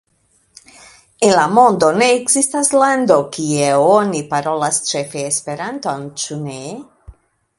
En 1.27 1.33
la 1.39 1.43
mondo 1.57 1.89
ne 2.01 2.07
ekzistas 2.13 2.71
lando, 2.83 3.19
kie 3.35 3.69
oni 3.83 4.21
parolas 4.33 4.81
ĉefe 4.93 5.23
Esperanton, 5.33 6.11
ĉu 6.25 6.39
ne? 6.49 6.59